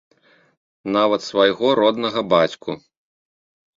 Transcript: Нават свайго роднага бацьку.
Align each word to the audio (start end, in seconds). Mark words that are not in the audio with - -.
Нават 0.95 1.21
свайго 1.29 1.71
роднага 1.83 2.21
бацьку. 2.33 2.71